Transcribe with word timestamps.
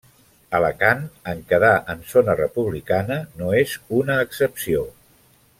Alacant, 0.59 1.03
en 1.33 1.43
quedar 1.51 1.75
en 1.95 2.01
zona 2.13 2.37
republicana, 2.41 3.21
no 3.43 3.53
és 3.63 3.79
una 4.03 4.21
excepció. 4.27 4.87